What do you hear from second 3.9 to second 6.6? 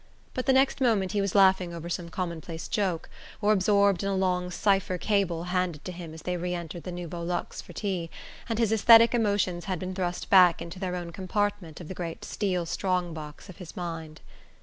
in a long cipher cable handed to him as they re